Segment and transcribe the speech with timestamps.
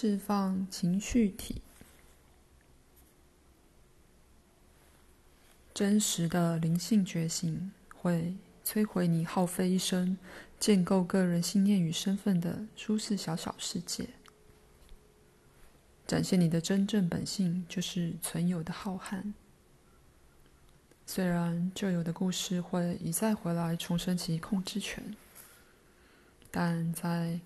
[0.00, 1.60] 释放情绪体。
[5.74, 10.16] 真实的灵性觉醒会摧毁你耗费一生
[10.60, 14.10] 建构个人信念与身份的舒适小小世界。
[16.06, 19.32] 展现你的真正本性，就是存有的浩瀚。
[21.06, 25.16] 虽然旧有的故事会一再回来重申其控制权，
[26.52, 27.40] 但在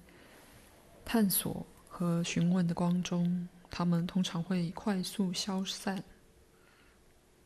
[1.02, 1.66] 探索
[2.02, 6.02] 和询问的光中，它们通常会快速消散。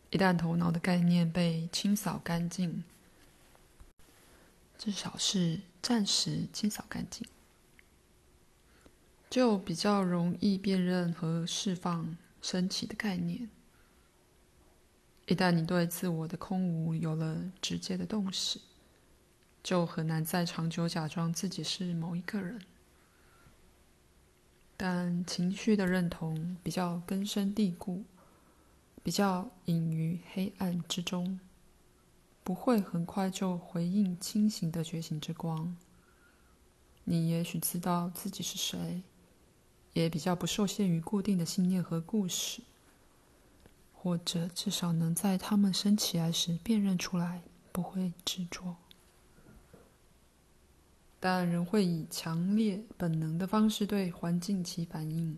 [0.08, 2.82] 一旦头脑的概念被清扫干净，
[4.78, 7.28] 至少是暂时清扫干净。
[9.28, 13.50] 就比较容易辨认和释放升起的概念。
[15.26, 18.62] 一旦你对自我的空无有了直接的洞悉，
[19.62, 22.58] 就很难再长久假装自己是某一个人。
[24.76, 28.04] 但情绪的认同比较根深蒂固，
[29.02, 31.40] 比较隐于黑暗之中，
[32.44, 35.76] 不会很快就回应清醒的觉醒之光。
[37.04, 39.02] 你也许知道自己是谁。
[39.94, 42.60] 也比较不受限于固定的信念和故事，
[43.94, 47.40] 或者至少能在他们升起来时辨认出来，
[47.72, 48.76] 不会执着。
[51.28, 55.36] 但人会以强烈本能的方式对环境起反应，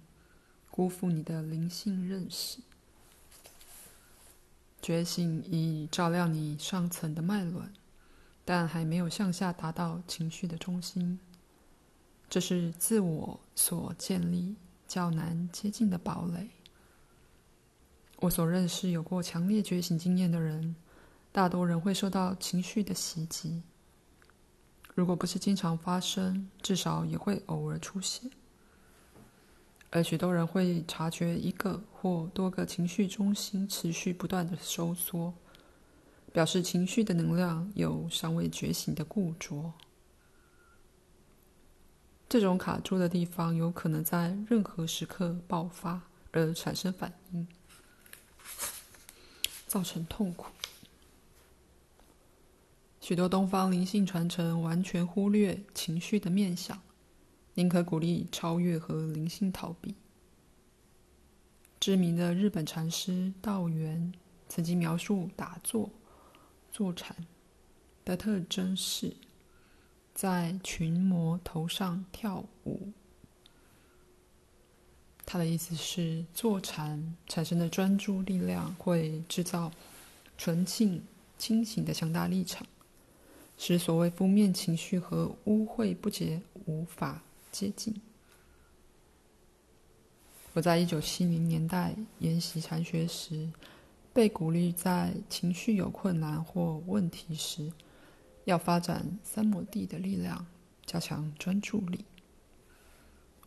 [0.71, 2.59] 辜负你的灵性认识。
[4.83, 7.73] 觉醒已照亮你上层的脉轮，
[8.45, 11.19] 但还没有向下达到情绪的中心。
[12.29, 16.51] 这是自我所建立较难接近的堡垒。
[18.17, 20.77] 我所认识有过强烈觉醒经验的人，
[21.33, 23.63] 大多人会受到情绪的袭击。
[24.99, 28.29] 如果不是经常发生，至少也会偶尔出现。
[29.91, 35.33] 而许多人会察觉一个或多个情绪中心持续不断的收缩，
[36.33, 39.73] 表示情绪的能量有尚未觉醒的固着。
[42.29, 47.47] 这种卡住的地方有可能在任何时刻爆发而产生反应，
[49.69, 50.51] 造成痛苦。
[53.09, 56.79] 许多东方灵性传承完全忽略情绪的面向，
[57.55, 59.95] 宁可鼓励超越和灵性逃避。
[61.81, 64.13] 知名的日本禅师道元
[64.47, 65.89] 曾经描述打坐、
[66.71, 67.17] 坐禅
[68.05, 69.17] 的特征是。
[70.15, 72.93] 在群魔头上跳舞。
[75.25, 79.73] 他的意思是，坐禅产生的专注力量会制造
[80.37, 81.03] 纯净、
[81.39, 82.67] 清醒的强大立场，
[83.59, 87.21] 使所谓负面情绪和污秽不洁无法
[87.51, 88.01] 接近。
[90.55, 93.51] 我在一九七零年代研习禅学时，
[94.13, 97.73] 被鼓励在情绪有困难或问题时，
[98.45, 100.47] 要发展三摩地的力量，
[100.87, 102.05] 加强专注力。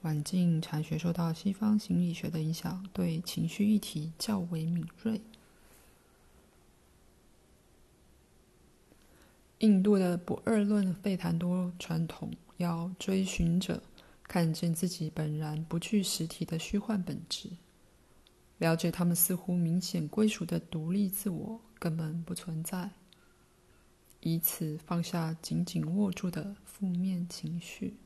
[0.01, 5.21] 晚近禅学受到西方心理学的影响，对情绪议题较为敏锐。
[9.61, 13.81] 印度的不二论费檀多传统要追寻者
[14.23, 17.47] 看见自己本然不具实体的虚幻本质，
[18.57, 22.89] 了解他们似乎明显归属的独立自我根本不存在。
[24.21, 27.97] 以此放下紧紧握住的负面情绪。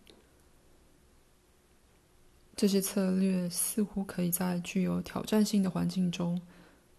[2.56, 6.42] 这些策略似乎可以在具有挑战性的环境中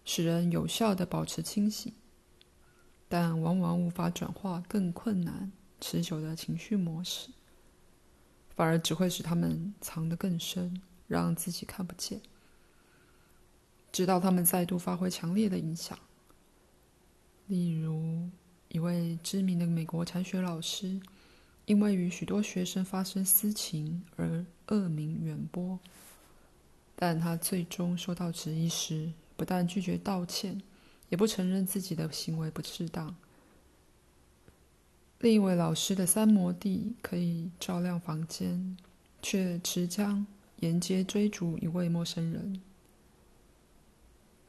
[0.03, 1.93] 使人有效地保持清醒，
[3.09, 7.29] 但往往无法转化更困难、持久的情绪模式，
[8.55, 12.21] 反而只会使他们藏得更深，让自己看不见，
[13.91, 15.97] 直到他们再度发挥强烈的影响。
[17.47, 18.29] 例如，
[18.67, 20.99] 一位知名的美国禅学老师，
[21.65, 25.79] 因为与许多学生发生私情而恶名远播，
[26.93, 30.61] 但他最终受到质疑时，不但拒绝道歉，
[31.09, 33.15] 也不承认自己的行为不适当。
[35.19, 38.77] 另一位老师的三摩地可以照亮房间，
[39.21, 40.25] 却持枪
[40.57, 42.61] 沿街追逐一位陌生人，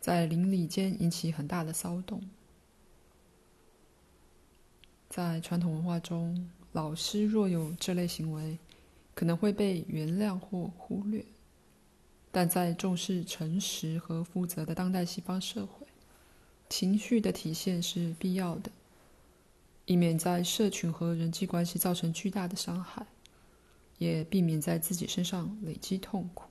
[0.01, 2.23] 在邻里间引起很大的骚动。
[5.09, 8.59] 在传统文化中，老师若有这类行为，
[9.15, 11.23] 可能会被原谅或忽略；
[12.31, 15.78] 但在重视诚实和负责的当代西方社会，
[16.69, 18.71] 情绪的体现是必要的，
[19.87, 23.07] 以免在社群和人际关系造成巨大的伤害，
[23.99, 26.45] 也避免在自己身上累积痛苦。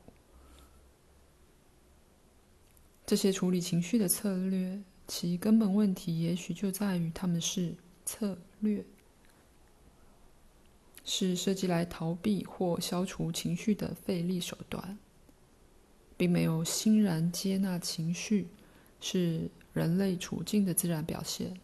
[3.06, 7.74] 这些处理情绪的策略，其根本问题也许就在于他们是
[8.04, 8.84] 策略，
[11.06, 14.98] 是设计来逃避或消除情绪的费力手段，
[16.18, 18.48] 并没有欣然接纳情绪
[19.00, 21.56] 是人类处境的自然表现，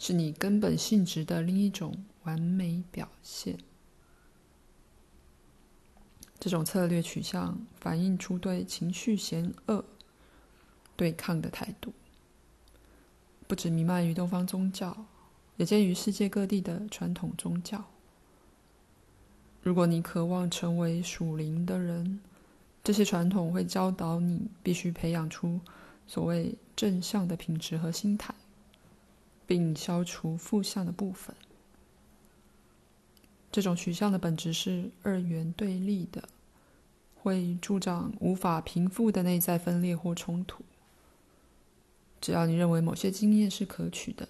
[0.00, 3.56] 是你根本性质的另一种完美表现。
[6.40, 9.84] 这种策略取向反映出对情绪嫌恶
[10.96, 11.92] 对抗的态度，
[13.46, 15.06] 不只弥漫于东方宗教，
[15.56, 17.84] 也见于世界各地的传统宗教。
[19.62, 22.18] 如果你渴望成为属灵的人，
[22.82, 25.60] 这些传统会教导你必须培养出
[26.10, 28.34] 所谓正向的品质和心态，
[29.46, 31.36] 并消除负向的部分。
[33.52, 36.28] 这种取向的本质是二元对立的，
[37.14, 40.64] 会助长无法平复的内在分裂或冲突。
[42.20, 44.28] 只要你认为某些经验是可取的，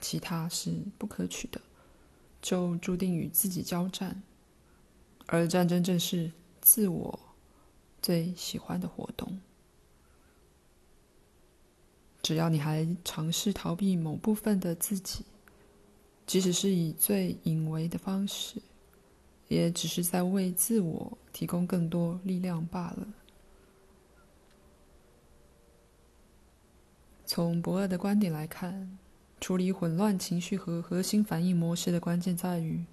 [0.00, 1.60] 其他是不可取的，
[2.40, 4.22] 就注定与自己交战，
[5.26, 6.30] 而战争正是
[6.60, 7.18] 自我
[8.00, 9.40] 最喜欢的活动。
[12.28, 15.24] 只要你还尝试逃避某部分的自己，
[16.26, 18.60] 即使是以最隐微的方式，
[19.48, 23.08] 也只是在为自我提供更多力量罢了。
[27.24, 28.98] 从博尔的观点来看，
[29.40, 32.84] 处理混乱情绪和核心反应模式的关键在于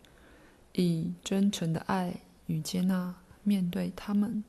[0.72, 4.46] 以真诚的爱与接纳面对他们。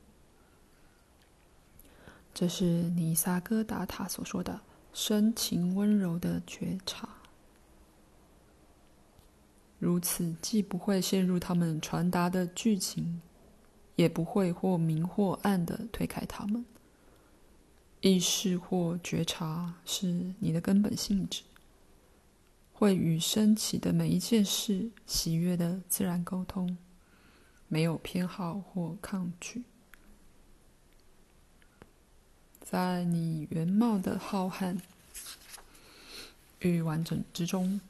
[2.33, 4.61] 这是尼萨戈达塔所说的
[4.99, 7.07] 深情温柔的觉察。
[9.79, 13.21] 如此，既不会陷入他们传达的剧情，
[13.97, 16.65] 也不会或明或暗的推开他们。
[18.01, 21.43] 意识或觉察是你的根本性质，
[22.73, 26.79] 会与升起的每一件事喜悦的自然沟通，
[27.69, 29.65] 没有偏好或抗拒。
[32.69, 34.77] 在你原貌的浩瀚
[36.59, 37.81] 与完整之中，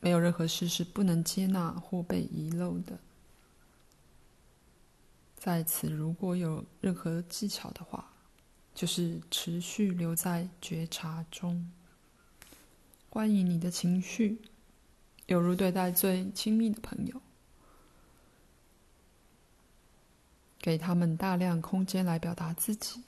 [0.00, 2.96] 没有任何事是不能接纳或被遗漏的。
[5.36, 8.12] 在此，如果有任何技巧的话，
[8.72, 11.68] 就是持续留在觉察中，
[13.10, 14.40] 欢迎你的情绪，
[15.26, 17.20] 犹如对待最亲密的朋友，
[20.60, 23.02] 给他们大量空间来表达自己，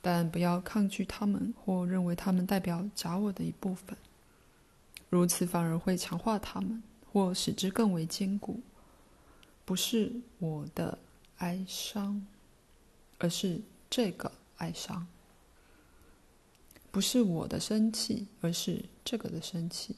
[0.00, 3.96] 但不要抗拒他们或认为他们代表假我的一部分，
[5.08, 6.82] 如此反而会强化他们
[7.12, 8.60] 或使之更为坚固。
[9.64, 10.98] 不是我的
[11.38, 12.26] 哀伤，
[13.18, 14.32] 而是这个。
[14.60, 15.06] 哀伤，
[16.90, 19.96] 不是我的生气，而是这个的生气。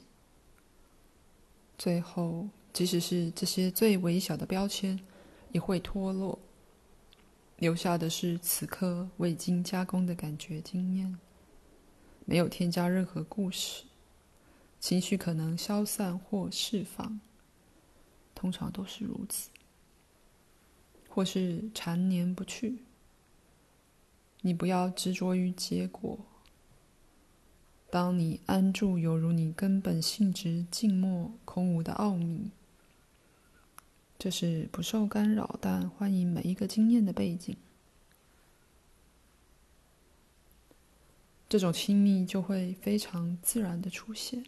[1.76, 5.00] 最后，即使是这些最微小的标签，
[5.50, 6.38] 也会脱落，
[7.62, 11.17] 留下的是此刻未经加工的感觉经验，
[12.25, 13.85] 没有添加任何故事。
[14.81, 17.20] 情绪可能消散或释放，
[18.35, 19.49] 通常都是如此，
[21.09, 22.78] 或是缠绵不去。
[24.40, 26.19] 你不要执着于结果。
[27.88, 32.50] 当你安住，犹如你根本性质静默空无的奥秘，
[34.23, 37.57] 这是不受干扰但欢迎每一个经验的背景。
[41.49, 44.45] 这种亲密就会非常自然的出现，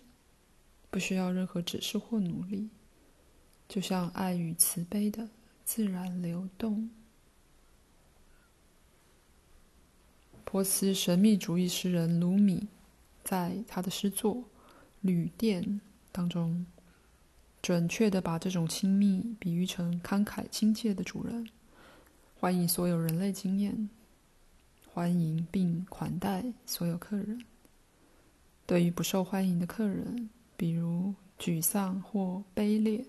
[0.93, 2.71] 不需要任何指示或努力，
[3.67, 5.29] 就像爱与慈悲的
[5.65, 6.89] 自然流动。
[10.45, 12.69] 波斯神秘主义诗人鲁米，
[13.25, 14.37] 在他的诗作
[15.01, 15.65] 《旅店》
[16.13, 16.65] 当中，
[17.65, 21.49] 准确地把这种亲密比喻成慷慨亲切的主人，
[22.39, 23.89] 欢迎所有人类经验，
[24.93, 27.43] 欢迎并款待所有客人。
[28.67, 30.29] 对于不受欢迎的客人，
[30.59, 33.03] 比如沮丧或卑劣，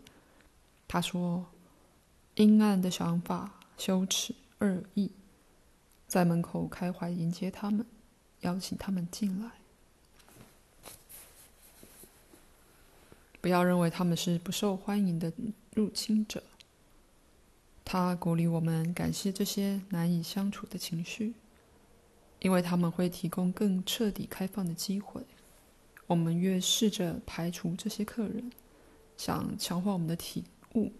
[0.88, 1.45] 他说
[2.35, 5.12] ：“阴暗的想法、羞耻、恶意。”
[6.07, 7.85] 在门口开怀迎接他们，
[8.39, 9.51] 邀请他们进来。
[13.45, 15.31] 不要认为他们是不受欢迎的
[15.75, 16.41] 入侵者。
[17.83, 21.35] 他鼓励我们感谢这些难以相处的情绪，
[22.39, 25.21] 因为他们会提供更彻底开放的机会。
[26.07, 28.51] 我们越试着排除这些客人，
[29.15, 30.91] 想强化我们的体悟，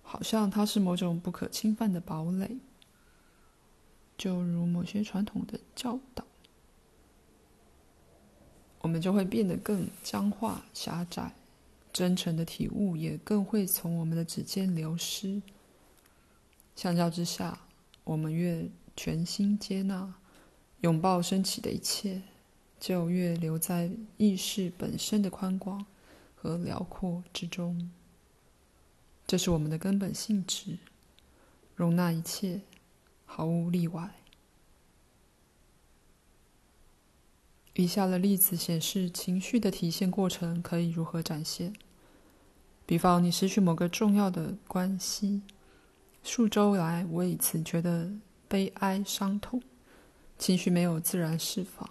[0.00, 2.56] 好像它是某种不可侵犯的堡垒。
[4.16, 6.24] 就如某些传统的教导，
[8.80, 11.34] 我们就会变得更僵化、狭窄，
[11.98, 15.42] 真诚的体悟也更会从我们的指尖流失。
[16.76, 17.66] 相较之下，
[18.04, 20.14] 我们越全心接纳、
[20.82, 22.22] 拥抱升起的一切，
[22.78, 25.84] 就越留在意识本身的宽广
[26.36, 27.90] 和辽阔之中。
[29.26, 30.78] 这是我们的根本性质，
[31.74, 32.60] 容纳一切，
[33.26, 34.14] 毫无例外。
[37.74, 41.74] 以下的例子显示情绪的体现过程可以如何展现。
[42.88, 45.42] 比方，你失去某个重要的关系。
[46.24, 48.10] 数周来，我为此觉得
[48.48, 49.62] 悲哀、伤痛，
[50.38, 51.86] 情绪没有自然释放，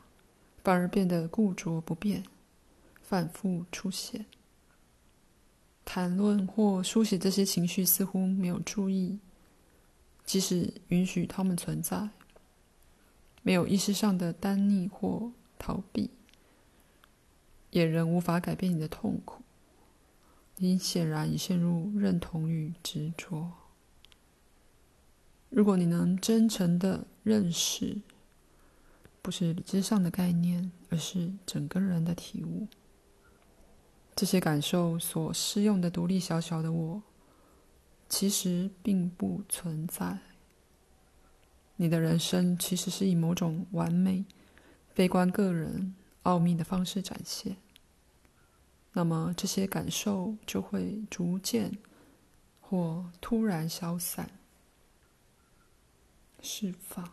[0.63, 2.23] 反而变得固着不变，
[3.03, 4.25] 反复出现。
[5.85, 9.19] 谈论或书写这些情绪，似乎没有注意，
[10.25, 12.09] 即使允许他们存在，
[13.43, 16.09] 没有意识上的单逆或逃避，
[17.69, 19.43] 也仍无法改变你的痛苦。
[20.57, 23.51] 你显然已陷入认同与执着。
[25.49, 28.01] 如果你能真诚的认识，
[29.21, 32.67] 不是理智上的概念，而是整个人的体悟，
[34.15, 37.03] 这些感受所适用的独立小小的我，
[38.09, 40.17] 其实并不存在。
[41.75, 44.25] 你的人生其实是以某种完美、
[44.95, 47.57] 悲观个人、奥秘的方式展现。
[48.97, 51.71] 那么这些感受就会逐渐
[52.59, 54.27] 或突然消散。
[56.41, 57.07] 释放，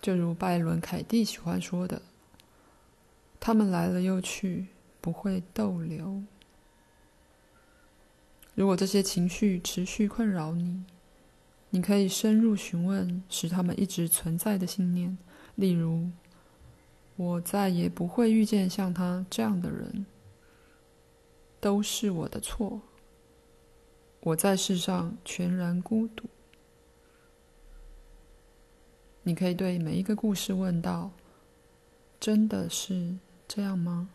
[0.00, 2.00] 就如拜伦·凯蒂喜欢说的
[3.38, 4.68] ：“他们来了又去，
[5.02, 6.22] 不会逗留。”
[8.56, 10.84] 如果这些情绪持续困扰你，
[11.68, 15.18] 你可以深入询问使他们一直存在的信念，
[15.54, 16.08] 例如
[17.16, 20.04] ：“我再也不会遇见像他这样的人，
[21.60, 22.80] 都是我的错。
[24.20, 26.28] 我在世上全然孤独。”
[29.22, 31.10] 你可以对每一个故事问道
[32.20, 33.16] ：“真的是
[33.48, 34.08] 这样吗？”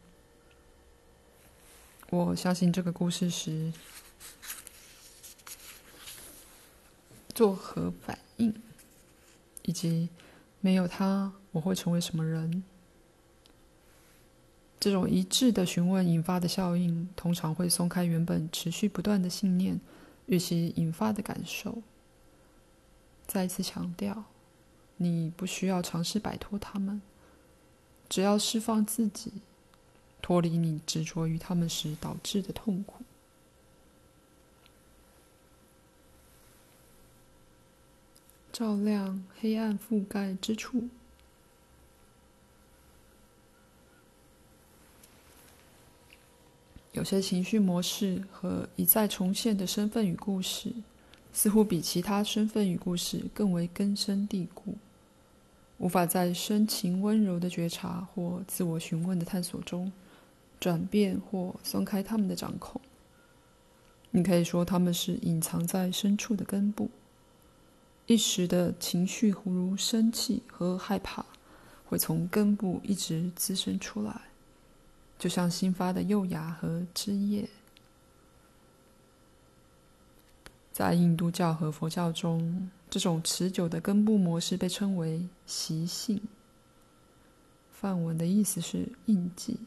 [2.11, 3.73] 我相信这个故事时
[7.33, 8.53] 作何反应，
[9.63, 10.09] 以及
[10.59, 12.63] 没有他我会成为什么人？
[14.81, 19.79] 这种一致的询问引发的效应，通常会松开原本持续不断的信念
[20.25, 21.81] 与其引发的感受。
[23.25, 24.25] 再一次强调。
[25.03, 27.01] 你不需要尝试摆脱他们，
[28.07, 29.31] 只要释放自己，
[30.21, 33.03] 脱离你执着于他们时导致的痛苦。
[38.53, 40.87] 照亮黑暗覆盖之处。
[46.93, 50.73] 有些情绪模式和一再重现的身份与故事，
[51.31, 54.75] 似乎比其他身份与故事更为根深蒂固。
[55.77, 59.91] 无法在深情温柔的觉察或自我询问的探索中
[60.59, 62.79] 转变或松开他们的掌控。
[64.11, 66.89] 你可以说他们是隐藏在深处的根部。
[68.07, 71.25] 一时的情绪，忽如生气和害怕，
[71.85, 74.21] 会从根部一直滋生出来，
[75.21, 77.47] 就像新发的幼芽和枝叶。
[80.71, 86.19] 在印度教和佛教中，这种持久的根部模式被称为习性。
[87.71, 89.59] 梵文的意思是印记，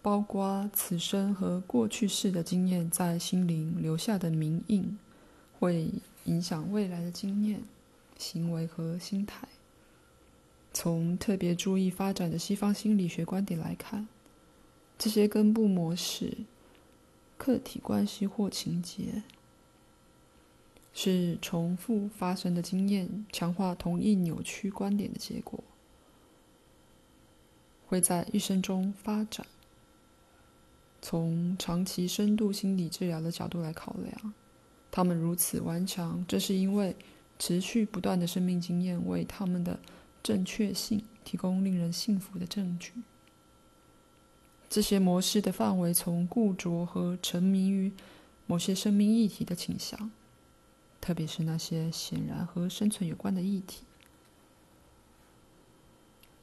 [0.00, 4.98] 包括此生和过去世的经验在心灵留下的名印，
[5.58, 5.90] 会
[6.24, 7.62] 影响未来的经验、
[8.16, 9.46] 行为和心态。
[10.72, 14.08] 从特别注意发展的西方心理学观点来看，
[14.98, 16.38] 这些根部模式。
[17.38, 19.22] 客体关系或情节，
[20.92, 25.64] 是重复发生的经验强化同一扭曲观点的结果，
[27.86, 29.46] 会在一生中发展。
[31.00, 34.34] 从长期深度心理治疗的角度来考量，
[34.90, 36.94] 他们如此顽强，这是因为
[37.38, 39.80] 持续不断的生命经验为他们的
[40.22, 42.92] 正确性提供令人信服的证据。
[44.68, 47.92] 这些模式的范围从固着和沉迷于
[48.46, 50.10] 某些生命议题的倾向，
[51.00, 53.82] 特别是那些显然和生存有关的议题，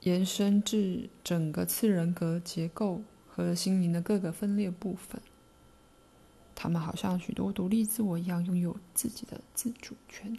[0.02, 5.22] 延伸至整个次人格结构和心灵的各个分裂部分。
[6.54, 10.38] 他们好像许多独立自我一样，拥有自己的自主权。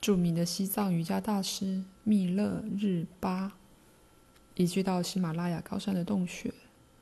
[0.00, 3.52] 著名的西藏瑜伽大师密勒日巴，
[4.54, 6.54] 移居到喜马拉雅高山的洞穴，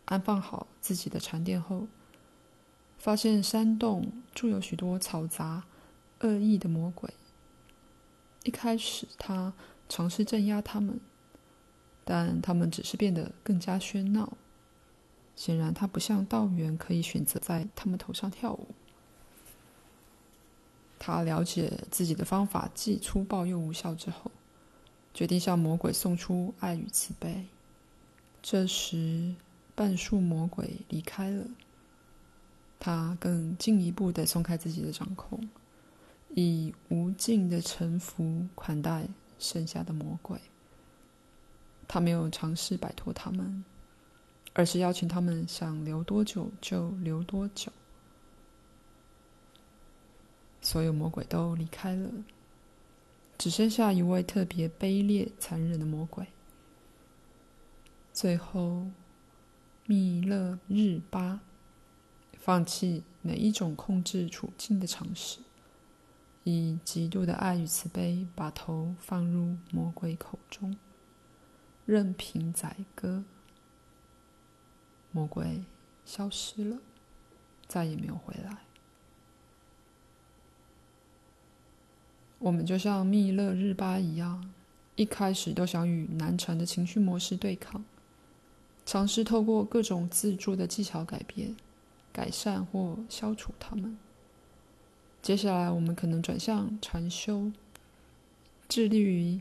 [0.07, 1.87] 安放好自己的禅殿后，
[2.99, 5.62] 发现山洞住有许多嘈杂、
[6.21, 7.09] 恶意的魔鬼。
[8.43, 9.52] 一开始，他
[9.88, 10.99] 尝试镇压他们，
[12.05, 14.37] 但他们只是变得更加喧闹。
[15.37, 18.67] 显然，他不像道元可以选择在他们头上跳舞。
[20.99, 24.31] 他了解自己的方法既粗暴又无效之后，
[25.14, 27.47] 决定向魔鬼送出爱与慈悲。
[28.43, 29.35] 这时，
[29.75, 31.47] 半数魔鬼离开了。
[32.81, 35.49] 他更进一步的松开自己的掌控，
[36.35, 40.38] 以无尽的臣服款待剩下的魔鬼。
[41.88, 43.64] 他没有尝试摆脱他们，
[44.52, 47.73] 而是邀请他们想留多久就留多久。
[50.71, 52.11] 所有魔鬼都离开了，
[53.39, 56.27] 只剩下一位特别卑劣、残忍的魔鬼。
[58.13, 58.89] 最后，
[59.87, 61.41] 密勒日巴。
[62.37, 65.41] 放弃每一种控制处境的尝试，
[66.45, 70.77] 以极度的爱与慈悲，把头放入魔鬼口中，
[71.87, 73.25] 任凭宰割。
[75.13, 75.65] 魔鬼
[76.05, 76.77] 消失了，
[77.67, 78.68] 再也没有回来。
[82.38, 84.50] 我们就像密勒日巴一样，
[84.97, 87.85] 一开始都想与难缠的情绪模式对抗，
[88.87, 91.57] 尝试透过各种自助的技巧改变。
[92.11, 93.97] 改善或消除它们。
[95.23, 97.52] 接下来，我们可能转向禅修，
[98.68, 99.40] 致力于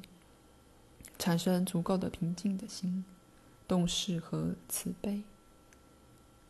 [1.18, 3.04] 产生足够的平静的心、
[3.68, 5.24] 动识和慈悲。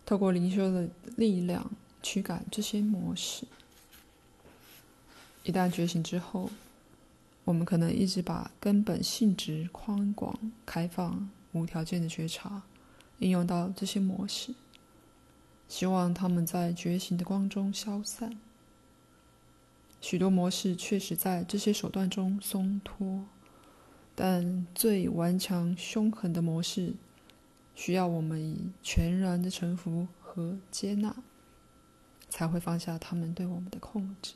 [0.05, 1.71] 透过灵修的力量
[2.03, 3.45] 驱赶这些模式。
[5.47, 6.49] 一旦觉醒之后，
[7.45, 12.63] 我们可能一直把根本性质宽广、开放、无条件的觉察
[13.19, 14.53] 应用到这些模式。
[15.69, 18.37] 希望他们在觉醒的光中消散。
[20.01, 23.23] 许多模式确实在这些手段中松脱，
[24.15, 26.93] 但最顽强、凶狠的模式，
[27.73, 31.15] 需要我们以全然的臣服和接纳，
[32.27, 34.33] 才会放下他们对我们的控制。